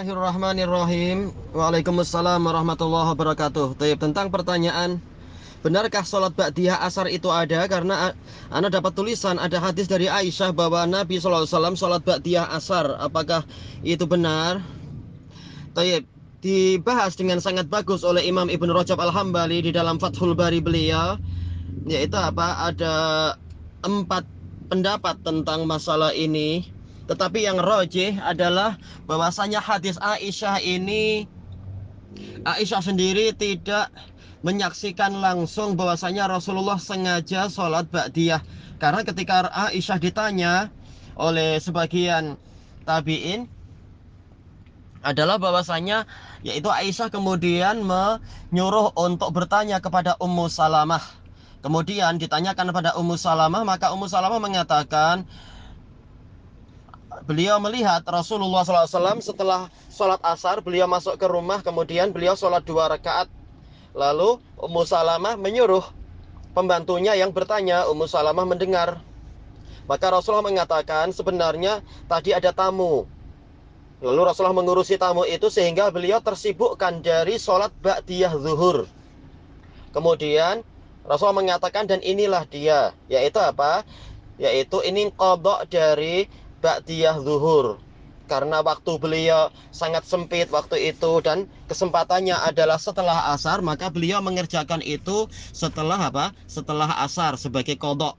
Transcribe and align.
Bismillahirrahmanirrahim 0.00 1.28
Waalaikumsalam 1.52 2.40
warahmatullahi 2.40 3.12
wabarakatuh 3.12 3.76
Taib, 3.76 4.00
Tentang 4.00 4.32
pertanyaan 4.32 4.96
Benarkah 5.60 6.00
sholat 6.08 6.32
ba'diyah 6.32 6.80
asar 6.80 7.04
itu 7.12 7.28
ada? 7.28 7.68
Karena 7.68 8.16
Anda 8.48 8.72
dapat 8.72 8.96
tulisan 8.96 9.36
ada 9.36 9.60
hadis 9.60 9.92
dari 9.92 10.08
Aisyah 10.08 10.56
bahwa 10.56 10.88
Nabi 10.88 11.20
SAW 11.20 11.44
sholat 11.76 12.00
ba'diyah 12.00 12.48
asar 12.48 12.96
Apakah 12.96 13.44
itu 13.84 14.08
benar? 14.08 14.64
Taib, 15.76 16.08
Dibahas 16.40 17.20
dengan 17.20 17.44
sangat 17.44 17.68
bagus 17.68 18.00
oleh 18.00 18.24
Imam 18.24 18.48
Ibn 18.48 18.72
Rajab 18.72 18.96
Al-Hambali 18.96 19.68
Di 19.68 19.70
dalam 19.76 20.00
Fathul 20.00 20.32
Bari 20.32 20.64
beliau 20.64 21.20
Yaitu 21.84 22.16
apa? 22.16 22.72
Ada 22.72 22.94
empat 23.84 24.24
pendapat 24.72 25.20
tentang 25.20 25.68
masalah 25.68 26.16
ini 26.16 26.79
tetapi 27.10 27.42
yang 27.42 27.58
rojih 27.58 28.22
adalah 28.22 28.78
bahwasanya 29.10 29.58
hadis 29.58 29.98
Aisyah 29.98 30.62
ini 30.62 31.26
Aisyah 32.46 32.86
sendiri 32.86 33.34
tidak 33.34 33.90
menyaksikan 34.46 35.18
langsung 35.18 35.74
bahwasanya 35.74 36.30
Rasulullah 36.30 36.78
sengaja 36.78 37.50
sholat 37.50 37.90
ba'diyah. 37.90 38.40
Karena 38.78 39.02
ketika 39.02 39.50
Aisyah 39.50 39.98
ditanya 39.98 40.70
oleh 41.18 41.58
sebagian 41.58 42.38
tabiin 42.86 43.50
adalah 45.02 45.42
bahwasanya 45.42 46.06
yaitu 46.46 46.70
Aisyah 46.70 47.10
kemudian 47.10 47.82
menyuruh 47.82 48.94
untuk 48.94 49.34
bertanya 49.34 49.82
kepada 49.82 50.14
Ummu 50.22 50.46
Salamah. 50.46 51.02
Kemudian 51.60 52.22
ditanyakan 52.22 52.70
kepada 52.70 52.94
Ummu 52.94 53.18
Salamah 53.18 53.66
maka 53.66 53.90
Ummu 53.90 54.06
Salamah 54.06 54.38
mengatakan 54.38 55.26
beliau 57.24 57.60
melihat 57.60 58.00
Rasulullah 58.06 58.64
SAW 58.64 59.20
setelah 59.20 59.68
sholat 59.92 60.20
asar 60.24 60.64
beliau 60.64 60.88
masuk 60.88 61.20
ke 61.20 61.26
rumah 61.28 61.60
kemudian 61.60 62.12
beliau 62.14 62.36
sholat 62.36 62.64
dua 62.64 62.88
rakaat. 62.88 63.28
Lalu 63.92 64.38
Ummu 64.54 64.82
Salamah 64.86 65.34
menyuruh 65.34 65.82
pembantunya 66.54 67.18
yang 67.18 67.34
bertanya 67.34 67.90
Ummu 67.90 68.06
Salamah 68.06 68.46
mendengar? 68.46 69.02
Maka 69.90 70.06
Rasulullah 70.14 70.46
mengatakan 70.46 71.10
sebenarnya 71.10 71.82
tadi 72.06 72.30
ada 72.30 72.54
tamu. 72.54 73.10
Lalu 74.00 74.20
Rasulullah 74.22 74.54
mengurusi 74.54 74.94
tamu 74.96 75.26
itu 75.26 75.50
sehingga 75.50 75.90
beliau 75.90 76.22
tersibukkan 76.22 77.02
dari 77.02 77.36
sholat 77.36 77.74
ba'diyah 77.82 78.32
zuhur. 78.38 78.86
Kemudian 79.90 80.62
Rasulullah 81.02 81.42
mengatakan 81.42 81.90
dan 81.90 81.98
inilah 82.00 82.46
dia. 82.46 82.94
Yaitu 83.10 83.42
apa? 83.42 83.82
Yaitu 84.38 84.80
ini 84.86 85.10
kodok 85.12 85.66
dari 85.68 86.30
ba'diyah 86.60 87.20
zuhur. 87.20 87.80
Karena 88.30 88.62
waktu 88.62 88.94
beliau 89.02 89.50
sangat 89.74 90.06
sempit 90.06 90.46
waktu 90.54 90.94
itu 90.94 91.18
dan 91.18 91.50
kesempatannya 91.66 92.38
adalah 92.38 92.78
setelah 92.78 93.34
asar 93.34 93.58
maka 93.58 93.90
beliau 93.90 94.22
mengerjakan 94.22 94.78
itu 94.86 95.26
setelah 95.50 95.98
apa? 95.98 96.30
Setelah 96.46 97.02
asar 97.02 97.34
sebagai 97.34 97.74
kodok. 97.74 98.14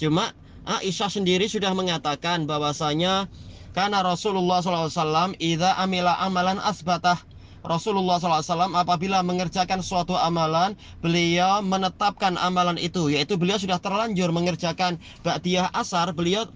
Cuma 0.00 0.32
Aisyah 0.64 1.12
sendiri 1.12 1.44
sudah 1.44 1.76
mengatakan 1.76 2.48
bahwasanya 2.48 3.28
karena 3.76 4.00
Rasulullah 4.00 4.64
SAW 4.64 5.36
idza 5.36 5.76
amila 5.76 6.16
amalan 6.24 6.56
asbatah. 6.56 7.20
Rasulullah 7.60 8.16
SAW 8.16 8.72
apabila 8.72 9.20
mengerjakan 9.20 9.84
suatu 9.84 10.16
amalan 10.16 10.72
beliau 11.04 11.60
menetapkan 11.60 12.40
amalan 12.40 12.80
itu 12.80 13.12
yaitu 13.12 13.36
beliau 13.36 13.60
sudah 13.60 13.76
terlanjur 13.76 14.32
mengerjakan 14.32 14.96
ba'diyah 15.20 15.68
asar 15.76 16.16
beliau 16.16 16.48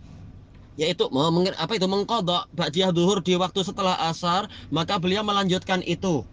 yaitu 0.74 1.06
apa 1.54 1.72
itu 1.78 1.86
mengkodok 1.86 2.50
ba'diyah 2.54 2.90
duhur 2.90 3.22
di 3.22 3.38
waktu 3.38 3.62
setelah 3.62 3.94
asar 4.10 4.50
maka 4.74 4.98
beliau 4.98 5.22
melanjutkan 5.22 5.80
itu. 5.86 6.26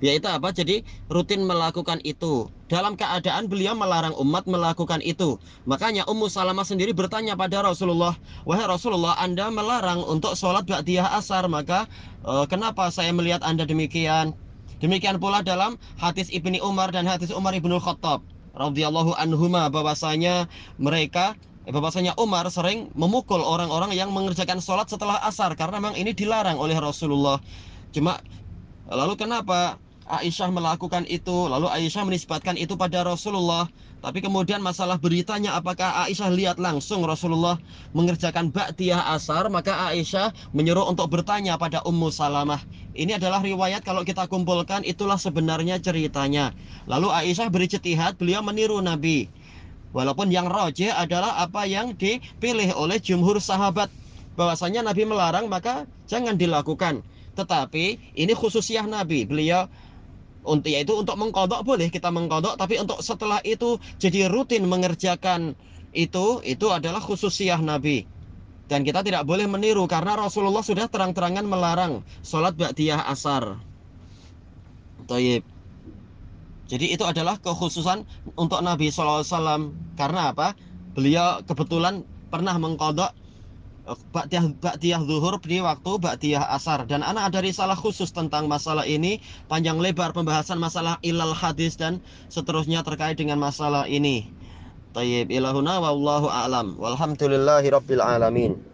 Yaitu 0.00 0.32
apa? 0.32 0.48
Jadi 0.48 0.80
rutin 1.12 1.44
melakukan 1.44 2.00
itu. 2.08 2.48
Dalam 2.72 2.96
keadaan 2.96 3.52
beliau 3.52 3.76
melarang 3.76 4.16
umat 4.16 4.48
melakukan 4.48 5.04
itu. 5.04 5.36
Makanya 5.68 6.08
Ummu 6.08 6.32
Salamah 6.32 6.64
sendiri 6.64 6.96
bertanya 6.96 7.36
pada 7.36 7.60
Rasulullah 7.60 8.16
wahai 8.48 8.64
Rasulullah 8.64 9.20
anda 9.20 9.52
melarang 9.52 10.00
untuk 10.08 10.32
sholat 10.40 10.64
ba'diyah 10.64 11.20
asar 11.20 11.44
maka 11.52 11.84
uh, 12.24 12.48
kenapa 12.48 12.88
saya 12.88 13.12
melihat 13.12 13.44
anda 13.44 13.68
demikian? 13.68 14.32
Demikian 14.80 15.20
pula 15.20 15.44
dalam 15.44 15.76
hadis 16.00 16.32
Ibni 16.32 16.64
Umar 16.64 16.88
dan 16.88 17.04
hadis 17.04 17.28
Umar 17.28 17.52
Ibnu 17.52 17.76
Khattab 17.76 18.24
radhiyallahu 18.56 19.12
anhuma 19.20 19.68
bahwasanya 19.68 20.48
mereka 20.80 21.36
bahwasanya 21.70 22.18
Umar 22.18 22.46
sering 22.50 22.90
memukul 22.98 23.40
orang-orang 23.40 23.94
yang 23.94 24.10
mengerjakan 24.10 24.58
sholat 24.58 24.90
setelah 24.90 25.22
asar 25.22 25.54
karena 25.54 25.78
memang 25.78 25.96
ini 25.96 26.10
dilarang 26.14 26.58
oleh 26.58 26.76
Rasulullah. 26.76 27.38
Cuma 27.94 28.18
lalu 28.90 29.14
kenapa 29.14 29.78
Aisyah 30.10 30.50
melakukan 30.50 31.06
itu? 31.06 31.46
Lalu 31.46 31.70
Aisyah 31.70 32.02
menisbatkan 32.02 32.58
itu 32.58 32.74
pada 32.74 33.06
Rasulullah. 33.06 33.70
Tapi 34.00 34.24
kemudian 34.24 34.64
masalah 34.64 34.96
beritanya 34.96 35.54
apakah 35.54 36.08
Aisyah 36.08 36.32
lihat 36.32 36.56
langsung 36.56 37.04
Rasulullah 37.04 37.60
mengerjakan 37.92 38.48
ba'diyah 38.48 39.12
asar, 39.12 39.46
maka 39.52 39.92
Aisyah 39.92 40.32
menyuruh 40.56 40.88
untuk 40.88 41.12
bertanya 41.12 41.60
pada 41.60 41.84
Ummu 41.84 42.08
Salamah. 42.08 42.58
Ini 42.96 43.20
adalah 43.20 43.44
riwayat 43.44 43.84
kalau 43.84 44.02
kita 44.02 44.24
kumpulkan 44.26 44.82
itulah 44.88 45.20
sebenarnya 45.20 45.78
ceritanya. 45.78 46.56
Lalu 46.88 47.12
Aisyah 47.12 47.52
berictihad, 47.52 48.16
beliau 48.16 48.40
meniru 48.40 48.80
Nabi. 48.80 49.28
Walaupun 49.90 50.30
yang 50.30 50.46
roje 50.46 50.86
adalah 50.86 51.42
apa 51.42 51.66
yang 51.66 51.98
dipilih 51.98 52.70
oleh 52.78 53.02
jumhur 53.02 53.42
sahabat 53.42 53.90
bahwasanya 54.38 54.86
Nabi 54.86 55.02
melarang 55.04 55.50
maka 55.50 55.86
jangan 56.06 56.38
dilakukan. 56.38 57.02
Tetapi 57.34 58.14
ini 58.14 58.32
khususiah 58.34 58.86
Nabi. 58.86 59.26
Beliau 59.26 59.66
untuk 60.46 60.72
yaitu 60.72 60.96
untuk 60.96 61.20
mengkodok 61.20 61.60
boleh 61.66 61.92
kita 61.92 62.08
mengkodok 62.08 62.56
tapi 62.56 62.80
untuk 62.80 63.04
setelah 63.04 63.44
itu 63.44 63.76
jadi 64.00 64.32
rutin 64.32 64.64
mengerjakan 64.64 65.52
itu 65.92 66.40
itu 66.48 66.66
adalah 66.72 67.02
khususiah 67.02 67.60
Nabi 67.60 68.08
dan 68.70 68.86
kita 68.86 69.02
tidak 69.02 69.26
boleh 69.26 69.50
meniru 69.50 69.84
karena 69.90 70.14
Rasulullah 70.14 70.62
sudah 70.62 70.86
terang-terangan 70.86 71.42
melarang 71.42 72.06
sholat 72.22 72.54
ba'diyah 72.54 73.02
asar. 73.10 73.58
Taib. 75.10 75.49
Jadi 76.70 76.94
itu 76.94 77.02
adalah 77.02 77.34
kekhususan 77.42 78.06
untuk 78.38 78.62
Nabi 78.62 78.94
SAW 78.94 79.26
karena 79.98 80.30
apa? 80.30 80.54
Beliau 80.94 81.42
kebetulan 81.42 82.06
pernah 82.30 82.54
mengkodok 82.62 83.10
eh, 83.90 83.98
Ba'diyah, 84.14 84.54
Ba'diyah 84.54 85.02
zuhur 85.02 85.42
di 85.42 85.58
waktu 85.58 85.98
Ba'diyah 85.98 86.46
asar. 86.54 86.86
Dan 86.86 87.02
anak 87.02 87.34
ada 87.34 87.42
risalah 87.42 87.74
khusus 87.74 88.14
tentang 88.14 88.46
masalah 88.46 88.86
ini 88.86 89.18
Panjang 89.50 89.82
lebar 89.82 90.14
pembahasan 90.14 90.62
masalah 90.62 91.02
ilal 91.02 91.34
hadis 91.34 91.74
dan 91.74 91.98
seterusnya 92.30 92.86
terkait 92.86 93.18
dengan 93.18 93.42
masalah 93.42 93.90
ini. 93.90 94.30
Tayyib 94.94 95.34
ilahuna 95.34 95.82
a'lam. 95.82 96.78
Walhamdulillahi 96.78 97.66
rabbil 97.74 98.02
alamin 98.02 98.69